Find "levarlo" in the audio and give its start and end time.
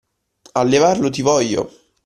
0.63-1.11